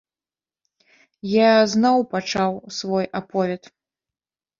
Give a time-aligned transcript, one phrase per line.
[1.31, 3.69] Я зноў пачаў свой аповед.